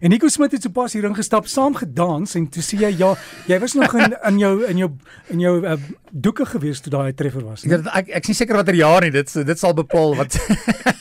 [0.00, 3.14] En Nico Smit het sopas hier ingestap, saam gedans en toe sê jy ja,
[3.50, 4.90] jy was nog in in jou in jou
[5.34, 5.74] in jou uh,
[6.12, 7.64] doeke gewees toe daai treffer was.
[7.66, 9.10] Ek ek ek is nie seker watter jaar nie.
[9.14, 10.38] Dit dit sal bepaal wat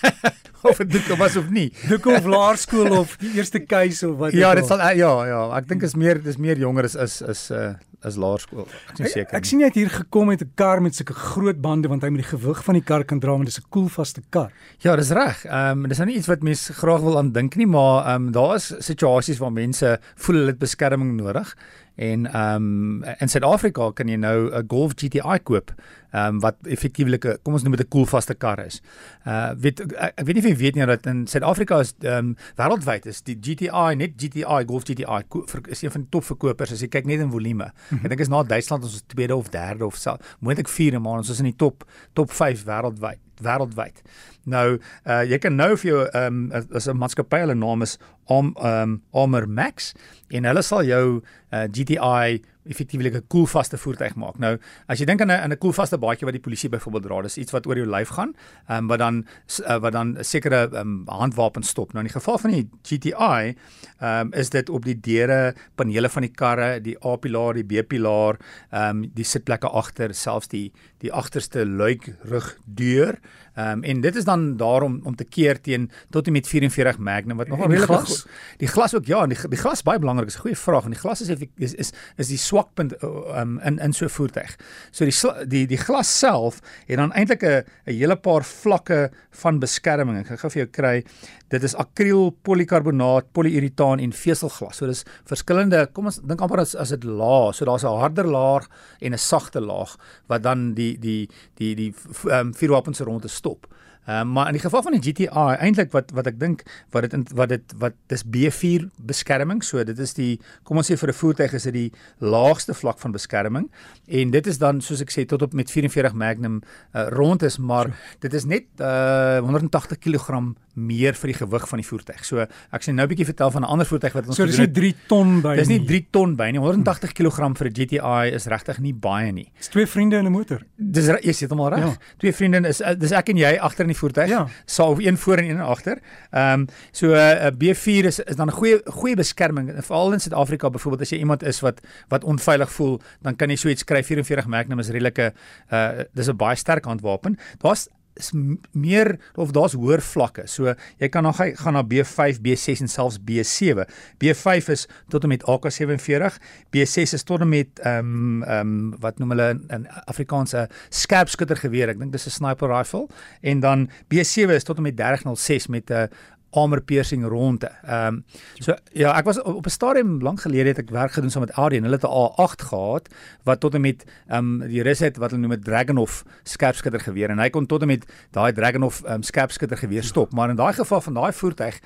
[0.70, 1.68] of dit was of nie.
[1.90, 5.68] Doeke of laerskool of die eerste keuse of wat Ja, dit sal ja ja, ek
[5.68, 7.74] dink is meer dis meer jonger is is is uh
[8.04, 8.66] is laerskool.
[8.92, 9.30] Ek is seker.
[9.30, 12.02] Ek, ek sien jy het hier gekom met 'n kar met sulke groot bande want
[12.02, 14.52] hy moet die gewig van die kar kan dra want dit is 'n koelvaste kar.
[14.78, 15.44] Ja, dis reg.
[15.44, 18.26] Ehm um, dis nou nie iets wat mense graag wil aan dink nie, maar ehm
[18.26, 21.56] um, daar is situasies waar mense voel hulle het beskerming nodig.
[21.96, 25.72] En ehm um, in Suid-Afrika kan jy nou 'n Golf GTI koop,
[26.10, 28.82] ehm um, wat effektiewelik kom ons noem dit 'n koelvaste kar is.
[29.24, 32.18] Uh weet ek, ek weet nie of jy weet nie dat in Suid-Afrika is ehm
[32.18, 35.24] um, wêreldwyd is die GTI net GTI Golf GTI
[35.68, 37.72] is een van die topverkopers as jy kyk net in volume.
[37.88, 38.04] Mhm.
[38.04, 41.30] Ek dink is na Duitsland ons tweede of derde of so moontlik vierde maar ons
[41.30, 44.02] is in die top top 5 wêreldwyd wêreldwyd.
[44.46, 47.98] Nou uh jy kan nou vir jou ehm um, as 'n maatskappy hulle naam is
[48.26, 49.94] om ehm um, Armor Max
[50.28, 54.38] en hulle sal jou uh, GTI effektiewelik 'n koelvaste voertuig maak.
[54.38, 57.38] Nou, as jy dink aan 'n 'n koelvaste baadjie wat die polisie byvoorbeeld dra, dis
[57.38, 58.34] iets wat oor jou lyf gaan,
[58.68, 59.26] ehm um, wat dan
[59.68, 61.92] uh, wat dan sekere um, handwapens stop.
[61.92, 63.54] Nou in die geval van die GTI,
[64.00, 68.36] ehm um, is dit op die deure, panele van die karre, die A-pilaar, die B-pilaar,
[68.70, 73.18] ehm um, die sitplekke agter, selfs die die agterste luik rug deur.
[73.54, 76.98] Ehm um, en dit is dan daarom om te keer teen tot en met 44
[76.98, 78.26] Magnum wat nogal redelik glas.
[78.62, 80.84] Die glas ook ja, die, die glas baie belangrik, is 'n goeie vraag.
[80.84, 84.56] En die glas is is is, is die swakpunt um, in in so 'n voertuig.
[84.90, 89.58] So die die die glas self het dan eintlik 'n 'n hele paar vlakke van
[89.58, 90.18] beskerming.
[90.18, 91.04] Ek gaan gou vir jou kry.
[91.48, 94.76] Dit is akriel, polikarbonaat, poliuretaan en veselglas.
[94.76, 97.54] So dis verskillende, kom ons dink amper as as dit laag.
[97.54, 98.68] So daar's 'n harder laag
[99.00, 103.28] en 'n sagte laag wat dan die die die die ehm um, vuurwapens rond te
[103.28, 103.66] stop.
[104.06, 106.62] Uh, maar in die geval van die GTI eintlik wat wat ek dink
[106.94, 109.64] wat dit wat dit wat dis B4 beskerming.
[109.66, 112.98] So dit is die kom ons sê vir 'n voertuig is dit die laagste vlak
[113.02, 113.66] van beskerming
[114.06, 116.62] en dit is dan soos ek sê tot op met 44 Magnum
[116.94, 121.80] uh, rond is, maar dit is net uh, 180 kg meer vir die gewig van
[121.80, 122.24] die voertuig.
[122.24, 124.58] So ek sê nou 'n bietjie vertel van 'n ander voertuig wat ons So dis
[124.58, 125.56] nie 3 ton by nie.
[125.56, 126.60] Dis nie 3 ton by nie.
[126.60, 129.50] 180 kg vir 'n GTI is regtig nie baie nie.
[129.56, 130.60] Dis twee vriende in 'n motor.
[130.76, 131.84] Dis jy sê dit maar reg.
[131.84, 131.96] Ja.
[132.18, 134.28] Twee vriende is dis ek en jy agter in die voertuig.
[134.28, 134.46] Ja.
[134.66, 135.98] Sou of een voor en een agter.
[136.30, 140.20] Ehm um, so 'n uh, B4 is is dan 'n goeie goeie beskerming veral in
[140.20, 143.84] Suid-Afrika byvoorbeeld as jy iemand is wat wat onveilig voel, dan kan jy so iets
[143.84, 145.32] kry 44 Magnum is redelike
[145.72, 147.38] uh dis 'n baie sterk handwapen.
[147.58, 148.32] Daar's is
[148.72, 150.46] meer of daar's hoër vlakke.
[150.50, 153.86] So jy kan nog gaan na B5, B6 en selfs B7.
[154.22, 156.38] B5 is tot en met AK47,
[156.74, 161.94] B6 is tot en met ehm um, ehm um, wat noem hulle in Afrikaanse skerpskuttergeweer.
[161.94, 163.06] Ek dink dis 'n sniper rifle
[163.42, 166.08] en dan B7 is tot en met 3006 met 'n
[166.56, 167.70] armor piercing ronde.
[167.84, 168.24] Ehm um,
[168.58, 171.52] so ja, ek was op 'n stadium lank gelede het ek werk gedoen saam met
[171.52, 171.84] Adrian.
[171.84, 173.08] Hulle het 'n A8 gehad
[173.44, 177.00] wat tot en met ehm um, die rus het wat hulle noem 'n Dragonhof skerpskutter
[177.00, 180.32] geweer en hy kon tot en met daai Dragonhof ehm um, skerpskutter geweer stop.
[180.32, 181.80] Maar in daai geval van daai voertuig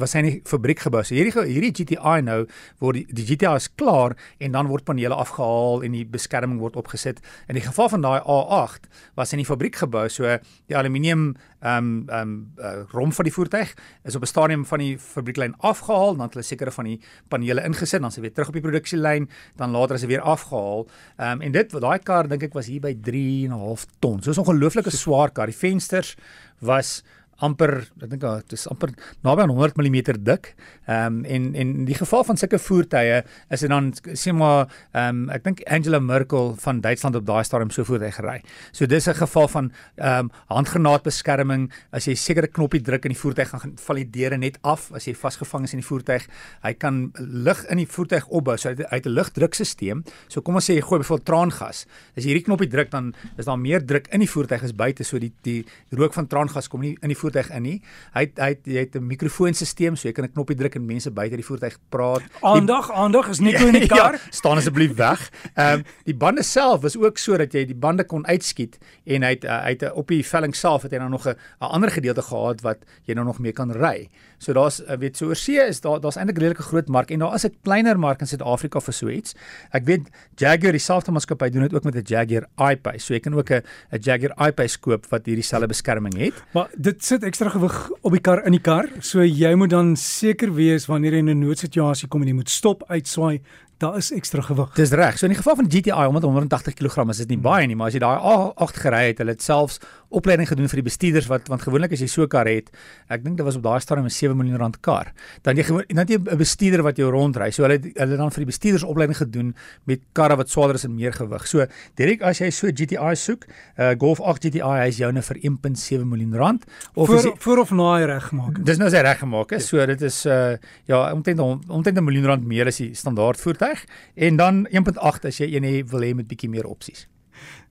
[0.00, 1.02] was syne fabriek gebou.
[1.06, 2.44] So hierdie hierdie GTI nou
[2.82, 6.76] word die, die GTI is klaar en dan word panele afgehaal en die beskerming word
[6.80, 7.20] opgesit.
[7.48, 10.06] In die geval van daai A8 was in die fabriek gebou.
[10.08, 10.38] So
[10.70, 14.66] die aluminium ehm um, ehm um, uh, rom van die voertuig is op 'n stadium
[14.66, 18.32] van die fabrieklyn afgehaal, dan het hulle sekere van die panele ingesit, dan se weer
[18.32, 20.86] terug op die produksielyn, dan later is dit weer afgehaal.
[21.16, 24.22] Ehm um, en dit daai kar dink ek was hier by 3.5 ton.
[24.22, 25.46] So 'n ongelooflike swaar kar.
[25.46, 26.16] Die vensters
[26.58, 27.02] was
[27.40, 28.92] amper ek dink dit is amper
[29.24, 30.54] naby aan 100 mm dik.
[30.86, 34.68] Ehm um, en en in die geval van sulke voertuie is dit dan sê maar
[34.92, 38.40] ehm um, ek dink Angela Merkel van Duitsland op daai stadium so voertuig gery.
[38.72, 41.70] So dis 'n geval van ehm um, handgranaatbeskerming.
[41.92, 45.06] As jy sekere knoppie druk in die voertuig gaan val die deure net af as
[45.06, 46.26] jy vasgevang is in die voertuig.
[46.62, 48.56] Hy kan lug in die voertuig opbou.
[48.56, 50.02] So hy het 'n lugdrukstelsel.
[50.28, 51.86] So kom ons sê jy gooi byvoorbeeld traangas.
[52.16, 55.04] As jy hierdie knoppie druk dan is daar meer druk in die voertuig as buite.
[55.04, 57.76] So die die rook van traangas kom nie in die voertuig voertuig in nie.
[58.14, 61.36] Hy hy hy het 'n mikrofoonstelsel so jy kan 'n knoppie druk en mense buite
[61.36, 62.22] die voertuig praat.
[62.42, 64.14] Aandag, aandag is nie in die kar.
[64.14, 65.30] ja, staan asseblief weg.
[65.54, 69.22] Ehm um, die bande self was ook so dat jy die bande kon uitskiet en
[69.22, 71.90] hy het uh, hy het op die velling self het hy nou nog 'n ander
[71.90, 74.08] gedeelte gehad wat jy nou nog mee kan ry.
[74.40, 77.10] So daar's uh, weet so oor see is daar daar's eintlik 'n redelike groot mark
[77.10, 79.34] en daar is 'n kleiner mark in Suid-Afrika vir so iets.
[79.72, 83.04] Ek weet Jaguar dieselfde maatskappy doen dit ook met 'n Jaguar I-Pace.
[83.04, 86.34] So jy kan ook 'n 'n Jaguar I-Pace koop wat hierdie selfde beskerming het.
[86.52, 88.88] Maar dit sit ekstra gewig op die kar in die kar.
[89.00, 92.50] So jy moet dan seker wees wanneer jy in 'n noodsituasie kom en jy moet
[92.50, 93.40] stop, uitswaai,
[93.80, 94.74] daar is ekstra gewig.
[94.76, 95.18] Dis reg.
[95.18, 97.88] So in die geval van GTI omdat 180 kg is dit nie baie nie, maar
[97.88, 101.48] as jy daai A8 gery het, hulle het selfs opleiding gedoen vir die bestuurders wat
[101.50, 102.70] want gewoonlik as jy so 'n kar het,
[103.08, 105.12] ek dink dit was op daai stadium 'n 7 miljoen rand kar.
[105.42, 107.50] Dan jy gewoon dan jy 'n bestuurder wat jou rondry.
[107.50, 109.54] So hulle hulle dan vir die bestuurders opleiding gedoen
[109.84, 111.46] met karre wat swaarder is en meer gewig.
[111.46, 111.66] So
[111.96, 113.46] direk as jy so GTI soek,
[113.78, 116.64] uh, Golf 8 GTI hy is joune vir 1.7 miljoen rand
[116.94, 118.64] of voor, jy, voor of na reggemaak.
[118.64, 119.66] Dis nou sy reggemaak is.
[119.66, 120.56] So dit is uh
[120.86, 123.84] ja, omtrent omtrent 'n miljoen rand meer as die standaard voertuig
[124.14, 127.06] en dan 1.8 as jy een wil hê met bietjie meer opsies.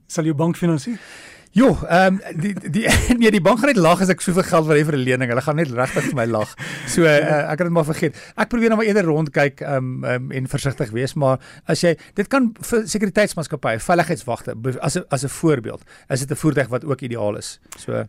[0.07, 0.97] Sal jou bank finansier?
[1.59, 2.85] Jo, ehm um, die die
[3.19, 5.31] nee die bank gaan net lag as ek soveel geld wil hê vir 'n lening.
[5.33, 6.53] Hulle gaan net regtig vir my lag.
[6.87, 7.15] So uh,
[7.51, 8.19] ek het dit maar vergeet.
[8.39, 11.97] Ek probeer nou maar eerder rondkyk ehm um, um, en versigtig wees, maar as jy
[12.15, 17.01] dit kan vir sekuriteitsmaatskappye, veiligheidswagte as as 'n voorbeeld, is dit 'n voertuig wat ook
[17.01, 17.59] ideaal is.
[17.75, 18.05] So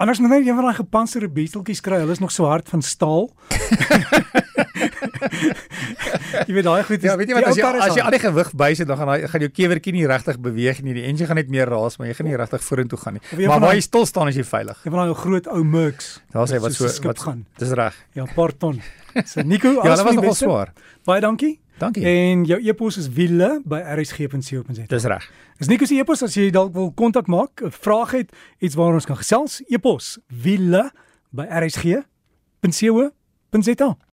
[0.00, 1.98] Anders moet net een van daai gepantserde beeteltjies kry.
[2.00, 3.28] Hulle is nog so hard van staal.
[6.48, 7.02] jy weet daai goed.
[7.02, 9.28] Ja, weet jy wat as jy as jy al die gewig bysit dan gaan daai
[9.32, 10.94] gaan jou kewertjie nie regtig beweeg nie.
[10.98, 13.24] Die enjin gaan net meer raas, maar jy gaan nie regtig vorentoe gaan nie.
[13.46, 14.78] Maar waar jy stil staan is jy veilig.
[14.84, 16.20] Jy van daai groot ou Mercs.
[16.34, 17.46] Daar sê wat so wat gaan.
[17.60, 17.96] Dis reg.
[18.18, 18.80] Ja, parton.
[19.26, 20.72] So Nico, ja, dit was nogal swaar.
[21.04, 21.58] Baie dankie.
[21.80, 22.04] Dankie.
[22.04, 24.84] En jou e-pos is wiele by rsg.co.za.
[24.86, 25.24] Dis reg.
[25.58, 28.28] Is Nico se e-pos as jy dalk wil kontak maak, 'n vraag het,
[28.60, 30.90] iets waaroor ons kan gesels, e-pos wiele
[31.32, 33.10] by rsg.co.za.